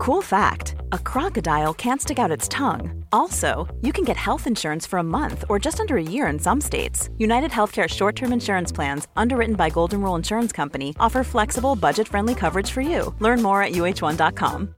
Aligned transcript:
Cool 0.00 0.22
fact 0.22 0.76
a 0.92 0.98
crocodile 0.98 1.74
can't 1.74 2.00
stick 2.00 2.18
out 2.18 2.30
its 2.30 2.48
tongue. 2.48 3.04
Also, 3.12 3.68
you 3.82 3.92
can 3.92 4.02
get 4.02 4.16
health 4.16 4.46
insurance 4.46 4.86
for 4.86 4.98
a 4.98 5.02
month 5.02 5.44
or 5.50 5.58
just 5.58 5.78
under 5.78 5.98
a 5.98 6.02
year 6.02 6.26
in 6.28 6.38
some 6.38 6.58
states. 6.58 7.10
United 7.18 7.50
Healthcare 7.50 7.86
short 7.86 8.16
term 8.16 8.32
insurance 8.32 8.72
plans, 8.72 9.08
underwritten 9.14 9.56
by 9.56 9.68
Golden 9.68 10.00
Rule 10.00 10.14
Insurance 10.14 10.52
Company, 10.52 10.96
offer 10.98 11.22
flexible, 11.22 11.76
budget 11.76 12.08
friendly 12.08 12.34
coverage 12.34 12.70
for 12.70 12.80
you. 12.80 13.14
Learn 13.18 13.42
more 13.42 13.62
at 13.62 13.72
uh1.com. 13.72 14.74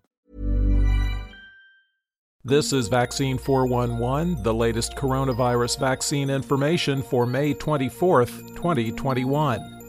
This 2.44 2.72
is 2.72 2.88
Vaccine 2.88 3.38
411, 3.38 4.42
the 4.42 4.52
latest 4.52 4.96
coronavirus 4.96 5.78
vaccine 5.78 6.30
information 6.30 7.00
for 7.00 7.26
May 7.26 7.54
24th, 7.54 8.56
2021. 8.56 9.81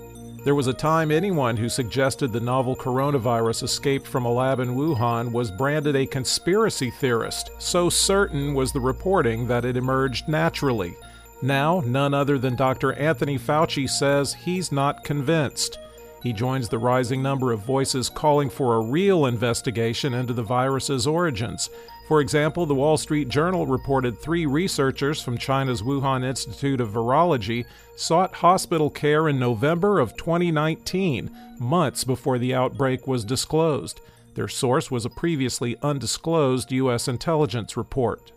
There 0.44 0.56
was 0.56 0.68
a 0.68 0.74
time 0.74 1.10
anyone 1.10 1.56
who 1.56 1.70
suggested 1.70 2.34
the 2.34 2.40
novel 2.42 2.76
coronavirus 2.76 3.64
escaped 3.64 4.06
from 4.06 4.26
a 4.26 4.32
lab 4.32 4.60
in 4.60 4.76
Wuhan 4.76 5.32
was 5.32 5.50
branded 5.50 5.96
a 5.96 6.06
conspiracy 6.06 6.92
theorist, 6.92 7.52
so 7.60 7.90
certain 7.90 8.54
was 8.54 8.74
the 8.74 8.82
reporting 8.82 9.48
that 9.48 9.64
it 9.64 9.78
emerged 9.78 10.28
naturally. 10.28 10.98
Now, 11.42 11.82
none 11.86 12.14
other 12.14 12.38
than 12.38 12.58
Dr. 12.58 12.92
Anthony 12.94 13.40
Fauci 13.40 13.90
says 13.90 14.34
he's 14.34 14.70
not 14.70 15.06
convinced. 15.06 15.80
He 16.22 16.34
joins 16.34 16.68
the 16.68 16.78
rising 16.78 17.24
number 17.24 17.54
of 17.54 17.62
voices 17.62 18.10
calling 18.10 18.50
for 18.50 18.76
a 18.76 18.84
real 18.84 19.28
investigation 19.28 20.14
into 20.14 20.34
the 20.34 20.44
virus's 20.44 21.08
origins. 21.08 21.70
For 22.08 22.20
example, 22.20 22.66
the 22.66 22.76
Wall 22.76 22.98
Street 22.98 23.30
Journal 23.30 23.66
reported 23.66 24.20
three 24.20 24.46
researchers 24.46 25.22
from 25.22 25.38
China's 25.38 25.82
Wuhan 25.82 26.26
Institute 26.26 26.82
of 26.82 26.90
Virology 26.90 27.66
sought 27.96 28.34
hospital 28.34 28.90
care 28.90 29.30
in 29.30 29.40
November 29.40 30.00
of 30.00 30.18
2019, 30.18 31.32
months 31.60 32.04
before 32.04 32.38
the 32.38 32.54
outbreak 32.54 33.08
was 33.08 33.24
disclosed. 33.24 34.02
Their 34.36 34.50
source 34.50 34.92
was 34.92 35.06
a 35.06 35.10
previously 35.10 35.78
undisclosed 35.82 36.72
U.S. 36.74 37.08
intelligence 37.08 37.78
report. 37.78 38.34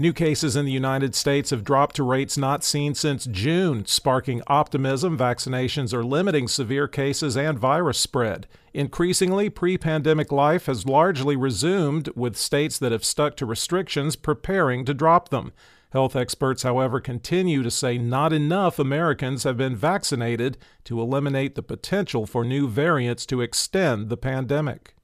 New 0.00 0.14
cases 0.14 0.56
in 0.56 0.64
the 0.64 0.72
United 0.72 1.14
States 1.14 1.50
have 1.50 1.62
dropped 1.62 1.94
to 1.96 2.02
rates 2.02 2.38
not 2.38 2.64
seen 2.64 2.94
since 2.94 3.26
June, 3.26 3.84
sparking 3.84 4.40
optimism 4.46 5.18
vaccinations 5.18 5.92
are 5.92 6.02
limiting 6.02 6.48
severe 6.48 6.88
cases 6.88 7.36
and 7.36 7.58
virus 7.58 7.98
spread. 7.98 8.46
Increasingly, 8.72 9.50
pre 9.50 9.76
pandemic 9.76 10.32
life 10.32 10.64
has 10.64 10.86
largely 10.86 11.36
resumed, 11.36 12.08
with 12.16 12.38
states 12.38 12.78
that 12.78 12.92
have 12.92 13.04
stuck 13.04 13.36
to 13.36 13.44
restrictions 13.44 14.16
preparing 14.16 14.86
to 14.86 14.94
drop 14.94 15.28
them. 15.28 15.52
Health 15.92 16.16
experts, 16.16 16.62
however, 16.62 16.98
continue 16.98 17.62
to 17.62 17.70
say 17.70 17.98
not 17.98 18.32
enough 18.32 18.78
Americans 18.78 19.44
have 19.44 19.58
been 19.58 19.76
vaccinated 19.76 20.56
to 20.84 20.98
eliminate 20.98 21.56
the 21.56 21.62
potential 21.62 22.24
for 22.24 22.42
new 22.42 22.68
variants 22.68 23.26
to 23.26 23.42
extend 23.42 24.08
the 24.08 24.16
pandemic. 24.16 24.94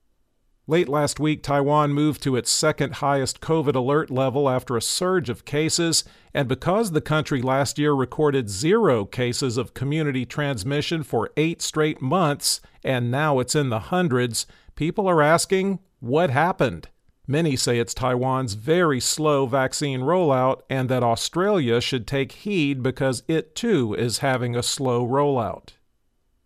Late 0.69 0.89
last 0.89 1.21
week, 1.21 1.45
Taiwan 1.45 1.93
moved 1.93 2.21
to 2.25 2.35
its 2.35 2.51
second 2.51 2.95
highest 2.95 3.41
COVID 3.41 3.77
alert 3.77 4.11
level 4.11 4.49
after 4.49 4.77
a 4.77 4.83
surge 4.83 5.31
of 5.31 5.45
cases, 5.45 6.03
and 6.35 6.49
because 6.49 6.91
the 6.91 7.01
country 7.01 7.41
last 7.41 7.79
year 7.79 7.93
recorded 7.93 8.51
zero 8.51 9.05
cases 9.05 9.59
of 9.59 9.75
community 9.75 10.27
transmission 10.27 11.05
for 11.05 11.31
eight 11.37 11.63
straight 11.63 12.03
months, 12.03 12.61
and 12.83 13.13
now 13.13 13.39
it's 13.39 13.55
in 13.55 13.69
the 13.69 13.79
hundreds, 13.79 14.45
people 14.75 15.07
are 15.07 15.23
asking, 15.23 15.79
what 16.01 16.31
happened? 16.31 16.89
Many 17.29 17.55
say 17.55 17.79
it's 17.79 17.95
Taiwan's 17.95 18.55
very 18.55 18.99
slow 18.99 19.47
vaccine 19.47 20.01
rollout, 20.01 20.63
and 20.69 20.89
that 20.89 21.05
Australia 21.05 21.81
should 21.81 22.09
take 22.09 22.33
heed 22.33 22.83
because 22.83 23.23
it 23.29 23.55
too 23.55 23.95
is 23.95 24.19
having 24.19 24.57
a 24.57 24.65
slow 24.65 25.07
rollout. 25.07 25.76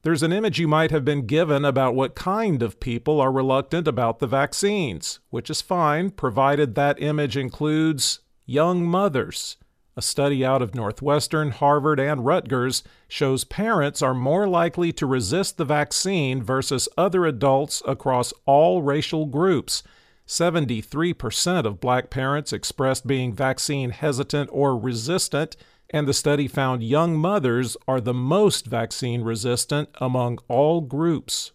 There's 0.02 0.22
an 0.22 0.32
image 0.32 0.58
you 0.58 0.66
might 0.66 0.90
have 0.92 1.04
been 1.04 1.26
given 1.26 1.62
about 1.62 1.94
what 1.94 2.14
kind 2.14 2.62
of 2.62 2.80
people 2.80 3.20
are 3.20 3.30
reluctant 3.30 3.86
about 3.86 4.18
the 4.18 4.26
vaccines, 4.26 5.18
which 5.28 5.50
is 5.50 5.60
fine, 5.60 6.10
provided 6.10 6.74
that 6.74 7.02
image 7.02 7.36
includes 7.36 8.20
young 8.46 8.82
mothers. 8.82 9.58
A 9.96 10.02
study 10.02 10.42
out 10.42 10.62
of 10.62 10.74
Northwestern, 10.74 11.50
Harvard, 11.50 12.00
and 12.00 12.24
Rutgers 12.24 12.82
shows 13.08 13.44
parents 13.44 14.00
are 14.00 14.14
more 14.14 14.48
likely 14.48 14.90
to 14.94 15.04
resist 15.04 15.58
the 15.58 15.66
vaccine 15.66 16.42
versus 16.42 16.88
other 16.96 17.26
adults 17.26 17.82
across 17.86 18.32
all 18.46 18.80
racial 18.80 19.26
groups. 19.26 19.82
73% 20.26 21.66
of 21.66 21.78
black 21.78 22.08
parents 22.08 22.54
expressed 22.54 23.06
being 23.06 23.34
vaccine 23.34 23.90
hesitant 23.90 24.48
or 24.50 24.78
resistant, 24.78 25.56
and 25.90 26.06
the 26.06 26.14
study 26.14 26.46
found 26.46 26.82
young 26.82 27.16
mothers 27.16 27.76
are 27.86 28.00
the 28.00 28.14
most 28.14 28.66
vaccine 28.66 29.22
resistant 29.22 29.88
among 30.00 30.38
all 30.48 30.80
groups. 30.80 31.52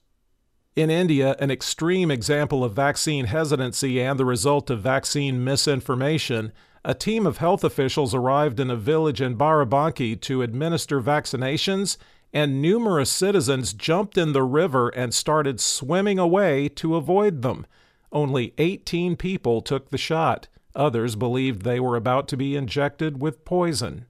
In 0.76 0.90
India, 0.90 1.38
an 1.40 1.52
extreme 1.52 2.12
example 2.12 2.62
of 2.62 2.74
vaccine 2.74 3.26
hesitancy 3.28 4.02
and 4.02 4.20
the 4.20 4.26
result 4.26 4.70
of 4.70 4.82
vaccine 4.82 5.42
misinformation, 5.42 6.52
a 6.84 6.94
team 6.94 7.26
of 7.26 7.38
health 7.38 7.64
officials 7.64 8.14
arrived 8.14 8.60
in 8.60 8.70
a 8.70 8.76
village 8.76 9.22
in 9.22 9.38
Barabanki 9.38 10.20
to 10.22 10.42
administer 10.42 11.02
vaccinations, 11.02 11.96
and 12.34 12.62
numerous 12.62 13.10
citizens 13.10 13.74
jumped 13.74 14.18
in 14.18 14.34
the 14.34 14.44
river 14.44 14.90
and 14.90 15.14
started 15.14 15.62
swimming 15.62 16.20
away 16.20 16.68
to 16.68 16.98
avoid 16.98 17.42
them. 17.42 17.66
Only 18.12 18.54
18 18.58 19.16
people 19.16 19.62
took 19.62 19.90
the 19.90 19.98
shot. 19.98 20.50
Others 20.76 21.16
believed 21.16 21.62
they 21.62 21.80
were 21.80 21.96
about 21.96 22.28
to 22.28 22.38
be 22.38 22.58
injected 22.58 23.22
with 23.22 23.46
poison. 23.46 24.08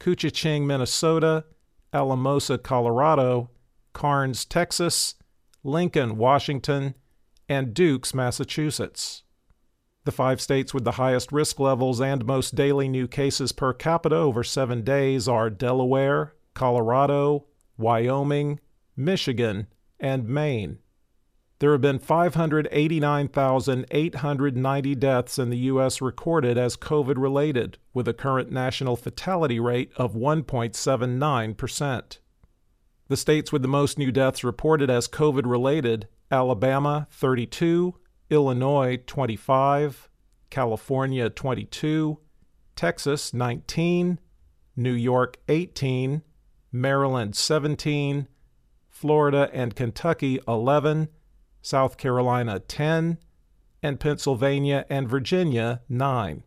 Koochiching, 0.00 0.66
Minnesota, 0.66 1.44
Alamosa, 1.92 2.58
Colorado, 2.58 3.50
Karnes, 3.92 4.46
Texas, 4.46 5.14
Lincoln, 5.64 6.16
Washington, 6.16 6.94
and 7.48 7.74
Dukes, 7.74 8.14
Massachusetts. 8.14 9.22
The 10.08 10.12
five 10.12 10.40
states 10.40 10.72
with 10.72 10.84
the 10.84 10.92
highest 10.92 11.32
risk 11.32 11.60
levels 11.60 12.00
and 12.00 12.24
most 12.24 12.54
daily 12.54 12.88
new 12.88 13.06
cases 13.06 13.52
per 13.52 13.74
capita 13.74 14.16
over 14.16 14.42
seven 14.42 14.82
days 14.82 15.28
are 15.28 15.50
Delaware, 15.50 16.32
Colorado, 16.54 17.44
Wyoming, 17.76 18.58
Michigan, 18.96 19.66
and 20.00 20.26
Maine. 20.26 20.78
There 21.58 21.72
have 21.72 21.82
been 21.82 21.98
589,890 21.98 24.94
deaths 24.94 25.38
in 25.38 25.50
the 25.50 25.58
U.S. 25.58 26.00
recorded 26.00 26.56
as 26.56 26.78
COVID 26.78 27.18
related, 27.18 27.76
with 27.92 28.08
a 28.08 28.14
current 28.14 28.50
national 28.50 28.96
fatality 28.96 29.60
rate 29.60 29.92
of 29.96 30.14
1.79%. 30.14 32.18
The 33.08 33.16
states 33.18 33.52
with 33.52 33.60
the 33.60 33.68
most 33.68 33.98
new 33.98 34.10
deaths 34.10 34.42
reported 34.42 34.88
as 34.88 35.06
COVID 35.06 35.44
related 35.44 36.08
Alabama 36.30 37.06
32, 37.10 37.94
Illinois 38.30 38.98
25, 39.06 40.08
California 40.50 41.30
22, 41.30 42.18
Texas 42.76 43.32
19, 43.32 44.18
New 44.76 44.92
York 44.92 45.38
18, 45.48 46.22
Maryland 46.70 47.34
17, 47.34 48.28
Florida 48.88 49.50
and 49.52 49.74
Kentucky 49.74 50.38
11, 50.46 51.08
South 51.62 51.96
Carolina 51.96 52.58
10, 52.60 53.18
and 53.82 54.00
Pennsylvania 54.00 54.84
and 54.90 55.08
Virginia 55.08 55.82
9. 55.88 56.44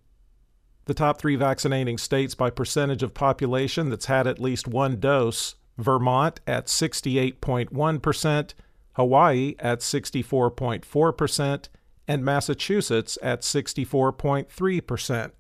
The 0.85 0.93
top 0.93 1.19
three 1.19 1.35
vaccinating 1.35 1.97
states 1.97 2.35
by 2.35 2.49
percentage 2.49 3.03
of 3.03 3.13
population 3.13 3.89
that's 3.89 4.07
had 4.07 4.27
at 4.27 4.39
least 4.39 4.67
one 4.67 4.99
dose 4.99 5.55
Vermont 5.77 6.39
at 6.45 6.67
68.1%, 6.67 8.53
Hawaii 8.93 9.55
at 9.59 9.79
64.4%, 9.79 11.69
and 12.07 12.25
Massachusetts 12.25 13.17
at 13.21 13.41
64.3%. 13.41 15.31